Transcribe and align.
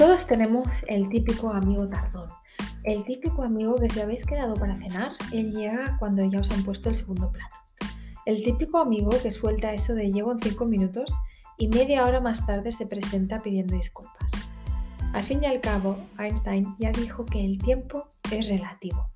Todos 0.00 0.26
tenemos 0.26 0.66
el 0.86 1.10
típico 1.10 1.52
amigo 1.52 1.86
tardón. 1.86 2.26
El 2.84 3.04
típico 3.04 3.42
amigo 3.42 3.74
que 3.74 3.90
si 3.90 4.00
habéis 4.00 4.24
quedado 4.24 4.54
para 4.54 4.74
cenar, 4.78 5.12
él 5.30 5.52
llega 5.52 5.98
cuando 5.98 6.24
ya 6.24 6.40
os 6.40 6.50
han 6.50 6.62
puesto 6.62 6.88
el 6.88 6.96
segundo 6.96 7.30
plato. 7.30 7.54
El 8.24 8.42
típico 8.42 8.78
amigo 8.78 9.10
que 9.22 9.30
suelta 9.30 9.74
eso 9.74 9.94
de 9.94 10.10
llego 10.10 10.32
en 10.32 10.40
5 10.40 10.64
minutos 10.64 11.14
y 11.58 11.68
media 11.68 12.06
hora 12.06 12.18
más 12.18 12.46
tarde 12.46 12.72
se 12.72 12.86
presenta 12.86 13.42
pidiendo 13.42 13.76
disculpas. 13.76 14.32
Al 15.12 15.24
fin 15.24 15.40
y 15.42 15.46
al 15.48 15.60
cabo, 15.60 15.98
Einstein 16.18 16.74
ya 16.78 16.92
dijo 16.92 17.26
que 17.26 17.44
el 17.44 17.58
tiempo 17.58 18.06
es 18.32 18.48
relativo. 18.48 19.10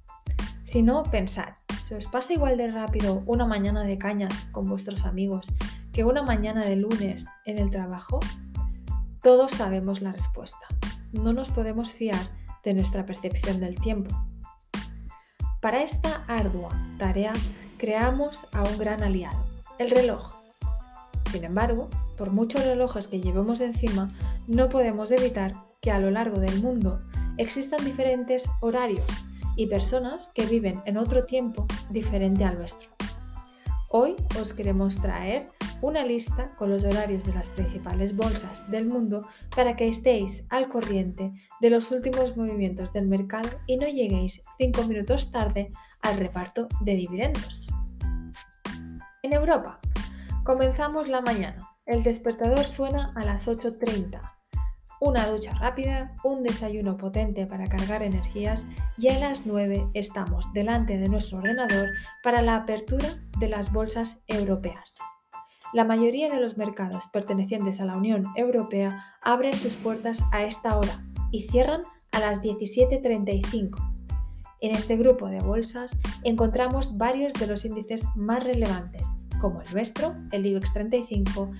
Si 0.65 0.83
no, 0.83 1.03
pensad, 1.05 1.55
¿se 1.83 1.95
os 1.95 2.05
pasa 2.05 2.35
igual 2.35 2.59
de 2.59 2.69
rápido 2.69 3.23
una 3.25 3.47
mañana 3.47 3.85
de 3.85 3.97
cañas 3.97 4.49
con 4.53 4.69
vuestros 4.69 5.07
amigos 5.07 5.47
que 5.95 6.05
una 6.05 6.23
mañana 6.23 6.63
de 6.63 6.77
lunes 6.77 7.25
en 7.47 7.57
el 7.57 7.71
trabajo? 7.71 8.21
Todos 9.25 9.53
sabemos 9.53 10.03
la 10.03 10.13
respuesta. 10.13 10.67
No 11.15 11.33
nos 11.33 11.49
podemos 11.49 11.93
fiar 11.93 12.29
de 12.65 12.75
nuestra 12.75 13.07
percepción 13.07 13.61
del 13.61 13.81
tiempo. 13.81 14.15
Para 15.61 15.83
esta 15.83 16.25
ardua 16.27 16.71
tarea 16.99 17.33
creamos 17.79 18.47
a 18.53 18.63
un 18.65 18.77
gran 18.79 19.03
aliado, 19.03 19.47
el 19.79 19.93
reloj. 19.93 20.35
Sin 21.31 21.45
embargo, 21.45 21.89
por 22.19 22.33
muchos 22.33 22.67
relojes 22.67 23.07
que 23.07 23.21
llevemos 23.21 23.61
encima, 23.61 24.11
no 24.49 24.69
podemos 24.69 25.13
evitar 25.13 25.55
que 25.81 25.93
a 25.93 26.01
lo 26.01 26.11
largo 26.11 26.41
del 26.41 26.61
mundo 26.61 26.99
existan 27.39 27.85
diferentes 27.85 28.45
horarios 28.61 29.07
y 29.57 29.69
personas 29.69 30.33
que 30.35 30.47
viven 30.47 30.83
en 30.85 30.99
otro 30.99 31.25
tiempo 31.25 31.67
diferente 31.91 32.45
al 32.45 32.59
nuestro. 32.59 32.89
Hoy 33.89 34.17
os 34.41 34.53
queremos 34.53 35.01
traer 35.01 35.47
una 35.85 36.03
lista 36.03 36.51
con 36.57 36.71
los 36.71 36.83
horarios 36.83 37.27
de 37.27 37.35
las 37.35 37.51
principales 37.51 38.17
bolsas 38.17 38.71
del 38.71 38.87
mundo 38.87 39.29
para 39.55 39.77
que 39.77 39.87
estéis 39.87 40.47
al 40.49 40.67
corriente 40.67 41.31
de 41.61 41.71
los 41.71 41.93
últimos 41.93 42.39
movimientos 42.39 42.91
del 42.95 43.07
mercado 43.07 43.51
y 43.67 43.77
no 43.77 43.87
lleguéis 43.87 44.43
cinco 44.57 44.85
minutos 44.85 45.31
tarde 45.31 45.71
al 46.01 46.17
reparto 46.17 46.69
de 46.81 46.95
dividendos. 46.95 47.69
En 49.23 49.35
Europa, 49.35 49.79
comenzamos 50.43 51.11
la 51.11 51.21
mañana. 51.21 51.69
El 51.85 52.03
despertador 52.03 52.65
suena 52.65 53.13
a 53.15 53.23
las 53.23 53.47
8.30. 53.47 54.23
Una 55.01 55.27
ducha 55.27 55.53
rápida, 55.53 56.15
un 56.25 56.43
desayuno 56.43 56.97
potente 56.97 57.47
para 57.47 57.67
cargar 57.67 58.03
energías 58.03 58.67
y 58.97 59.09
a 59.09 59.19
las 59.19 59.45
9 59.45 59.91
estamos 59.93 60.51
delante 60.55 60.97
de 60.97 61.11
nuestro 61.11 61.39
ordenador 61.39 61.91
para 62.23 62.41
la 62.41 62.57
apertura 62.57 63.19
de 63.39 63.49
las 63.51 63.71
bolsas 63.71 64.23
europeas. 64.29 64.99
La 65.73 65.85
mayoría 65.85 66.31
de 66.31 66.41
los 66.41 66.57
mercados 66.57 67.09
pertenecientes 67.13 67.81
a 67.81 67.85
la 67.85 67.97
Unión 67.97 68.27
Europea 68.37 69.05
abren 69.23 69.55
sus 69.55 69.75
puertas 69.75 70.23
a 70.31 70.45
esta 70.45 70.77
hora 70.77 71.05
y 71.33 71.49
cierran 71.49 71.81
a 72.13 72.21
las 72.21 72.43
17.35. 72.43 73.95
En 74.61 74.75
este 74.75 74.97
grupo 74.97 75.27
de 75.27 75.39
bolsas 75.39 75.97
encontramos 76.23 76.97
varios 76.97 77.33
de 77.35 77.47
los 77.47 77.65
índices 77.65 78.07
más 78.15 78.45
relevantes, 78.45 79.09
como 79.41 79.61
el 79.61 79.73
nuestro, 79.73 80.15
el 80.31 80.47
IBEX 80.47 80.73
35, 80.73 81.51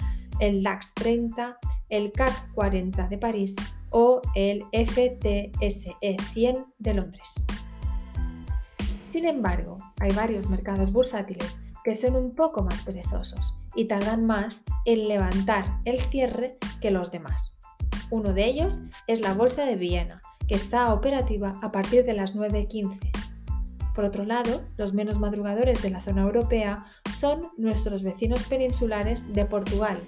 el 0.41 0.63
DAX 0.63 0.95
30, 0.95 1.59
el 1.89 2.13
CAC 2.13 2.53
40 2.55 3.09
de 3.09 3.19
París 3.19 3.57
o 3.91 4.21
el 4.35 4.65
FTSE 4.73 6.17
100 6.33 6.65
de 6.79 6.95
Londres. 6.95 7.47
Sin 9.13 9.27
embargo, 9.27 9.77
hay 10.01 10.13
varios 10.13 10.49
mercados 10.49 10.91
bursátiles 10.93 11.64
que 11.85 11.97
son 11.97 12.17
un 12.17 12.35
poco 12.35 12.63
más 12.63 12.81
perezosos 12.83 13.57
y 13.75 13.85
tardan 13.85 14.27
más 14.27 14.63
en 14.87 15.07
levantar 15.07 15.67
el 15.85 16.01
cierre 16.01 16.57
que 16.81 16.91
los 16.91 17.11
demás. 17.11 17.57
Uno 18.11 18.33
de 18.33 18.47
ellos 18.47 18.81
es 19.07 19.21
la 19.21 19.35
Bolsa 19.35 19.65
de 19.65 19.77
Viena, 19.77 20.21
que 20.49 20.55
está 20.55 20.93
operativa 20.93 21.53
a 21.63 21.69
partir 21.69 22.05
de 22.05 22.15
las 22.15 22.35
9.15. 22.35 22.99
Por 23.95 24.05
otro 24.05 24.25
lado, 24.25 24.63
los 24.77 24.93
menos 24.93 25.21
madrugadores 25.21 25.83
de 25.83 25.91
la 25.91 26.01
zona 26.01 26.23
europea 26.23 26.87
son 27.19 27.51
nuestros 27.57 28.03
vecinos 28.03 28.43
peninsulares 28.45 29.33
de 29.33 29.45
Portugal, 29.45 30.01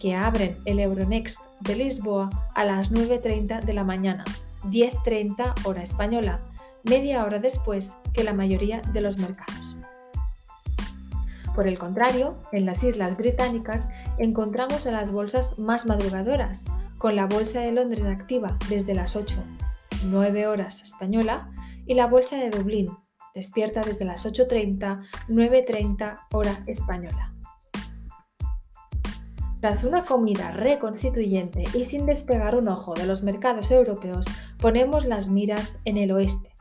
que 0.00 0.14
abren 0.14 0.56
el 0.66 0.80
Euronext 0.80 1.38
de 1.60 1.76
Lisboa 1.76 2.28
a 2.54 2.64
las 2.64 2.92
9.30 2.92 3.62
de 3.62 3.72
la 3.72 3.84
mañana, 3.84 4.24
10.30 4.64 5.64
hora 5.64 5.82
española, 5.82 6.40
media 6.84 7.24
hora 7.24 7.38
después 7.38 7.94
que 8.12 8.24
la 8.24 8.34
mayoría 8.34 8.82
de 8.92 9.00
los 9.00 9.16
mercados. 9.16 9.61
Por 11.54 11.68
el 11.68 11.78
contrario, 11.78 12.36
en 12.52 12.64
las 12.66 12.82
Islas 12.82 13.16
Británicas 13.16 13.88
encontramos 14.18 14.86
a 14.86 14.92
las 14.92 15.12
bolsas 15.12 15.58
más 15.58 15.84
madrugadoras, 15.84 16.64
con 16.96 17.16
la 17.16 17.26
Bolsa 17.26 17.60
de 17.60 17.72
Londres 17.72 18.04
activa 18.04 18.56
desde 18.68 18.94
las 18.94 19.16
8, 19.16 19.42
9 20.06 20.46
horas 20.46 20.80
española, 20.82 21.50
y 21.86 21.94
la 21.94 22.06
Bolsa 22.06 22.36
de 22.36 22.50
Dublín, 22.50 22.90
despierta 23.34 23.80
desde 23.80 24.04
las 24.04 24.24
8.30, 24.24 24.98
9.30 25.28 26.20
hora 26.32 26.62
española. 26.66 27.34
Tras 29.60 29.84
una 29.84 30.02
comida 30.02 30.50
reconstituyente 30.50 31.64
y 31.74 31.86
sin 31.86 32.06
despegar 32.06 32.56
un 32.56 32.68
ojo 32.68 32.94
de 32.94 33.06
los 33.06 33.22
mercados 33.22 33.70
europeos, 33.70 34.26
ponemos 34.58 35.04
las 35.04 35.28
miras 35.28 35.78
en 35.84 35.98
el 35.98 36.12
oeste, 36.12 36.51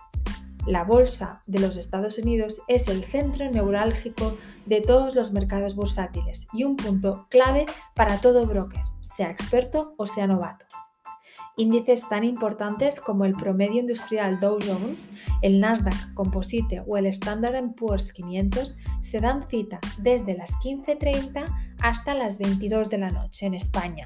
la 0.67 0.83
bolsa 0.83 1.41
de 1.47 1.59
los 1.59 1.77
Estados 1.77 2.17
Unidos 2.19 2.61
es 2.67 2.87
el 2.87 3.03
centro 3.03 3.49
neurálgico 3.49 4.37
de 4.65 4.81
todos 4.81 5.15
los 5.15 5.31
mercados 5.31 5.75
bursátiles 5.75 6.47
y 6.53 6.63
un 6.63 6.75
punto 6.75 7.27
clave 7.29 7.65
para 7.95 8.19
todo 8.19 8.45
broker, 8.45 8.83
sea 9.15 9.31
experto 9.31 9.93
o 9.97 10.05
sea 10.05 10.27
novato. 10.27 10.65
Índices 11.57 12.07
tan 12.07 12.23
importantes 12.23 13.01
como 13.01 13.25
el 13.25 13.33
promedio 13.33 13.81
industrial 13.81 14.39
Dow 14.39 14.57
Jones, 14.65 15.09
el 15.41 15.59
Nasdaq 15.59 16.13
Composite 16.13 16.81
o 16.87 16.97
el 16.97 17.07
Standard 17.07 17.75
Poor's 17.75 18.13
500 18.13 18.77
se 19.01 19.19
dan 19.19 19.47
cita 19.49 19.79
desde 19.99 20.35
las 20.35 20.51
15.30 20.59 21.45
hasta 21.81 22.13
las 22.13 22.37
22 22.37 22.89
de 22.89 22.97
la 22.99 23.09
noche 23.09 23.45
en 23.45 23.53
España, 23.53 24.05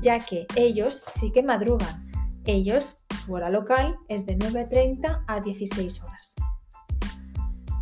ya 0.00 0.18
que 0.18 0.46
ellos 0.56 1.02
sí 1.06 1.30
que 1.32 1.42
madrugan. 1.42 2.06
Ellos 2.46 3.05
hora 3.28 3.50
local 3.50 3.96
es 4.08 4.26
de 4.26 4.36
9.30 4.38 5.24
a 5.26 5.40
16 5.40 6.02
horas. 6.02 6.34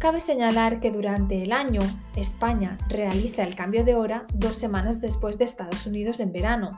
Cabe 0.00 0.20
señalar 0.20 0.80
que 0.80 0.90
durante 0.90 1.42
el 1.42 1.52
año 1.52 1.80
España 2.14 2.76
realiza 2.88 3.42
el 3.42 3.54
cambio 3.54 3.84
de 3.84 3.94
hora 3.94 4.26
dos 4.34 4.56
semanas 4.56 5.00
después 5.00 5.38
de 5.38 5.44
Estados 5.44 5.86
Unidos 5.86 6.20
en 6.20 6.30
verano 6.30 6.68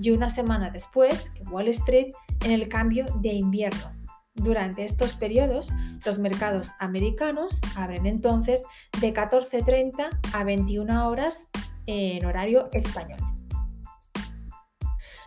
y 0.00 0.10
una 0.10 0.30
semana 0.30 0.70
después 0.70 1.30
que 1.30 1.44
Wall 1.44 1.68
Street 1.68 2.12
en 2.44 2.50
el 2.50 2.68
cambio 2.68 3.04
de 3.20 3.34
invierno. 3.34 3.92
Durante 4.34 4.84
estos 4.84 5.12
periodos, 5.14 5.70
los 6.04 6.18
mercados 6.18 6.72
americanos 6.80 7.60
abren 7.76 8.06
entonces 8.06 8.64
de 9.00 9.14
14.30 9.14 10.08
a 10.32 10.44
21 10.44 11.08
horas 11.08 11.48
en 11.86 12.24
horario 12.24 12.68
español. 12.72 13.31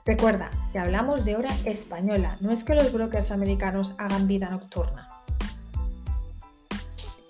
Recuerda 0.05 0.51
que 0.71 0.77
hablamos 0.77 1.25
de 1.25 1.35
hora 1.35 1.49
española, 1.65 2.37
no 2.39 2.51
es 2.51 2.63
que 2.63 2.75
los 2.75 2.93
brokers 2.93 3.31
americanos 3.31 3.95
hagan 3.97 4.27
vida 4.27 4.51
nocturna. 4.51 5.07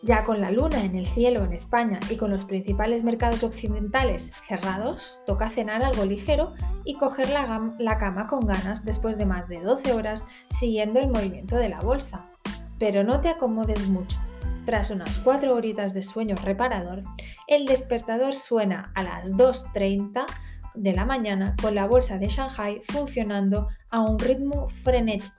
Ya 0.02 0.26
con 0.26 0.42
la 0.42 0.52
luna 0.52 0.84
en 0.84 0.98
el 0.98 1.08
cielo 1.08 1.46
en 1.46 1.54
España 1.54 2.02
y 2.10 2.18
con 2.18 2.32
los 2.32 2.44
principales 2.44 3.06
mercados 3.06 3.44
occidentales 3.44 4.34
cerrados, 4.48 5.22
toca 5.26 5.50
cenar 5.50 5.86
algo 5.86 6.04
ligero 6.04 6.54
y 6.84 6.96
coger 6.98 7.30
la, 7.30 7.98
cama 7.98 8.28
con 8.28 8.46
ganas 8.46 8.84
después 8.84 9.18
de 9.18 9.26
más 9.26 9.48
de 9.48 9.62
12 9.62 9.94
horas 9.94 10.26
siguiendo 10.60 11.00
el 11.00 11.08
movimiento 11.08 11.56
de 11.56 11.70
la 11.70 11.80
bolsa. 11.80 12.26
Pero 12.78 13.06
no 13.06 13.22
te 13.22 13.30
acomodes 13.30 13.88
mucho. 13.88 14.20
Tras 14.66 14.92
unas 14.92 15.18
4 15.20 15.56
horitas 15.56 15.94
de 15.94 16.04
sueño 16.04 16.36
reparador, 16.44 17.04
el 17.48 17.66
despertador 17.66 18.36
suena 18.36 18.92
a 18.96 19.04
las 19.04 19.32
2.30 19.32 20.26
de 20.76 20.94
la 20.94 21.06
mañana 21.06 21.56
con 21.62 21.76
la 21.76 21.88
bolsa 21.88 22.18
de 22.18 22.28
Shanghai 22.28 22.82
funcionando 22.90 23.68
a 23.92 24.02
un 24.02 24.20
ritmo 24.20 24.70
frenético. 24.84 25.34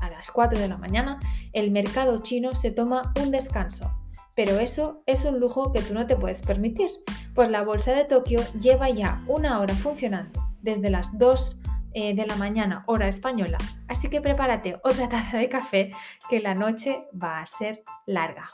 A 0.00 0.10
las 0.10 0.30
4 0.30 0.58
de 0.58 0.68
la 0.68 0.76
mañana 0.76 1.18
el 1.52 1.70
mercado 1.70 2.18
chino 2.18 2.52
se 2.52 2.70
toma 2.70 3.12
un 3.22 3.30
descanso, 3.30 3.90
pero 4.34 4.58
eso 4.58 5.02
es 5.06 5.24
un 5.24 5.40
lujo 5.40 5.72
que 5.72 5.82
tú 5.82 5.94
no 5.94 6.06
te 6.06 6.16
puedes 6.16 6.42
permitir, 6.42 6.90
pues 7.34 7.50
la 7.50 7.62
bolsa 7.62 7.92
de 7.92 8.04
Tokio 8.04 8.40
lleva 8.60 8.88
ya 8.90 9.22
una 9.26 9.60
hora 9.60 9.74
funcionando 9.74 10.42
desde 10.62 10.90
las 10.90 11.18
2 11.18 11.58
eh, 11.92 12.14
de 12.14 12.26
la 12.26 12.36
mañana 12.36 12.84
hora 12.86 13.08
española, 13.08 13.58
así 13.88 14.08
que 14.08 14.20
prepárate 14.20 14.76
otra 14.84 15.08
taza 15.08 15.38
de 15.38 15.48
café 15.48 15.92
que 16.28 16.40
la 16.40 16.54
noche 16.54 17.04
va 17.12 17.40
a 17.40 17.46
ser 17.46 17.82
larga 18.06 18.50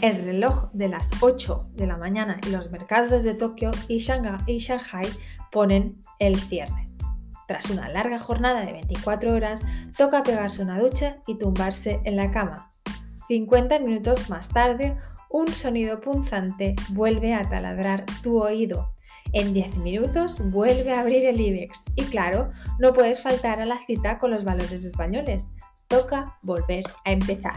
el 0.00 0.24
reloj 0.24 0.70
de 0.72 0.88
las 0.88 1.10
8 1.20 1.62
de 1.74 1.86
la 1.86 1.96
mañana 1.96 2.38
y 2.46 2.50
los 2.50 2.70
mercados 2.70 3.22
de 3.22 3.34
Tokio 3.34 3.70
y 3.88 3.98
Shanghai 3.98 5.08
ponen 5.50 6.00
el 6.18 6.38
cierre. 6.40 6.84
Tras 7.46 7.68
una 7.70 7.88
larga 7.88 8.18
jornada 8.18 8.60
de 8.64 8.72
24 8.72 9.32
horas, 9.32 9.60
toca 9.96 10.22
pegarse 10.22 10.62
una 10.62 10.78
ducha 10.78 11.16
y 11.26 11.36
tumbarse 11.36 12.00
en 12.04 12.16
la 12.16 12.30
cama. 12.30 12.70
50 13.28 13.80
minutos 13.80 14.30
más 14.30 14.48
tarde, 14.48 14.96
un 15.30 15.48
sonido 15.48 16.00
punzante 16.00 16.74
vuelve 16.90 17.34
a 17.34 17.42
taladrar 17.42 18.04
tu 18.22 18.42
oído. 18.42 18.92
En 19.32 19.52
10 19.52 19.78
minutos 19.78 20.38
vuelve 20.50 20.92
a 20.92 21.00
abrir 21.00 21.24
el 21.24 21.40
IBEX 21.40 21.84
y 21.94 22.04
claro, 22.04 22.48
no 22.78 22.92
puedes 22.92 23.22
faltar 23.22 23.60
a 23.60 23.66
la 23.66 23.78
cita 23.86 24.18
con 24.18 24.32
los 24.32 24.44
valores 24.44 24.84
españoles. 24.84 25.44
Toca 25.88 26.38
volver 26.42 26.84
a 27.04 27.12
empezar. 27.12 27.54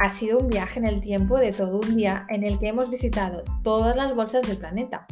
Ha 0.00 0.14
sido 0.14 0.38
un 0.38 0.48
viaje 0.48 0.78
en 0.78 0.86
el 0.86 1.02
tiempo 1.02 1.36
de 1.36 1.52
todo 1.52 1.78
un 1.78 1.94
día 1.94 2.24
en 2.30 2.42
el 2.42 2.58
que 2.58 2.68
hemos 2.68 2.88
visitado 2.88 3.44
todas 3.62 3.94
las 3.94 4.16
bolsas 4.16 4.46
del 4.48 4.56
planeta. 4.56 5.06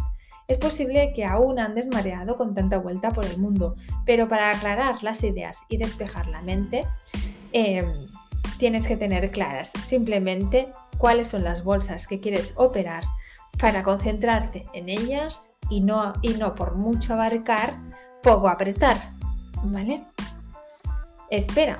Es 0.46 0.56
posible 0.56 1.12
que 1.14 1.26
aún 1.26 1.58
andes 1.61 1.88
mareado 1.88 2.37
con 2.37 2.55
tanta 2.55 2.79
vuelta 2.79 3.11
por 3.11 3.26
el 3.26 3.37
mundo, 3.37 3.75
pero 4.06 4.31
para 4.31 4.49
aclarar 4.49 5.02
las 5.02 5.23
ideas 5.25 5.58
y 5.69 5.76
despejar 5.76 6.26
la 6.29 6.40
mente, 6.40 6.87
em, 7.52 8.06
tienes 8.58 8.87
que 8.87 8.96
tener 8.96 9.31
claras 9.31 9.70
simplemente 9.79 10.73
cuáles 10.96 11.29
son 11.29 11.44
las 11.44 11.62
bolsas 11.64 12.06
que 12.06 12.19
quieres 12.19 12.55
operar 12.56 13.05
para 13.61 13.82
concentrarte 13.82 14.64
en 14.73 14.88
ellas 14.88 15.50
y 15.69 15.82
no, 15.82 16.14
y 16.23 16.31
no 16.31 16.55
por 16.55 16.76
mucho 16.76 17.12
abarcar, 17.12 17.75
poco 18.23 18.49
apretar. 18.49 18.96
¿Vale? 19.64 20.02
Espera, 21.29 21.79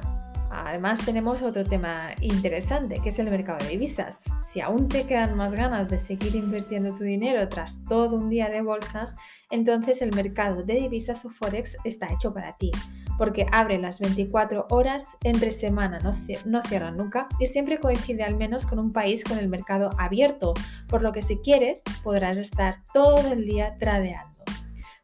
Además 0.51 1.05
tenemos 1.05 1.43
otro 1.43 1.65
tema 1.65 2.13
interesante, 2.21 3.01
que 3.03 3.11
es 3.11 3.19
el 3.19 3.31
mercado 3.31 3.59
de 3.65 3.73
divisas. 3.73 4.21
Si 4.43 4.61
aún 4.61 4.89
te 4.89 5.07
quedan 5.07 5.37
más 5.37 5.55
ganas 5.55 5.91
de 5.91 5.99
seguir 5.99 6.35
invirtiendo 6.35 6.95
tu 6.95 7.05
dinero 7.05 7.49
tras 7.49 7.85
todo 7.85 8.17
un 8.17 8.31
día 8.31 8.49
de 8.49 8.63
bolsas, 8.63 9.15
entonces 9.51 10.01
el 10.01 10.15
mercado 10.15 10.63
de 10.63 10.75
divisas 10.75 11.25
o 11.25 11.31
forex 11.31 11.77
está 11.85 12.07
hecho 12.13 12.33
para 12.33 12.57
ti, 12.57 12.71
porque 13.19 13.47
abre 13.53 13.79
las 13.79 13.99
24 13.99 14.67
horas, 14.71 15.05
entre 15.23 15.53
semana 15.53 15.99
no, 16.47 16.63
cierra 16.63 16.91
nunca 16.91 17.29
y 17.39 17.47
siempre 17.47 17.79
coincide 17.79 18.23
al 18.23 18.37
menos 18.37 18.65
con 18.65 18.79
un 18.79 18.93
país 18.93 19.25
con 19.25 19.39
el 19.39 19.49
mercado 19.49 19.91
abierto, 19.99 20.55
por 20.89 21.03
lo 21.03 21.13
que 21.13 21.23
si 21.23 21.37
quieres 21.39 21.83
podrás 22.03 22.39
estar 22.39 22.83
todo 22.95 23.33
el 23.33 23.45
día 23.45 23.77
tradeando. 23.79 24.39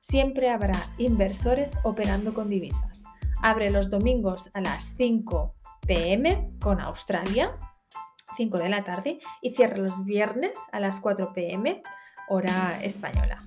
Siempre 0.00 0.50
habrá 0.50 0.78
inversores 0.98 1.72
operando 1.82 2.34
con 2.34 2.50
divisas. 2.50 3.03
Abre 3.46 3.68
los 3.68 3.90
domingos 3.90 4.48
a 4.54 4.62
las 4.62 4.94
5 4.96 5.54
pm 5.86 6.52
con 6.62 6.80
Australia, 6.80 7.58
5 8.38 8.56
de 8.56 8.70
la 8.70 8.84
tarde, 8.84 9.18
y 9.42 9.50
cierra 9.50 9.76
los 9.76 10.02
viernes 10.06 10.52
a 10.72 10.80
las 10.80 10.98
4 11.00 11.34
pm, 11.34 11.82
hora 12.30 12.82
española. 12.82 13.44